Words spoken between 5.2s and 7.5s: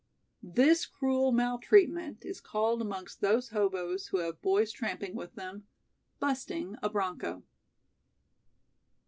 them: "Busting a Broncho".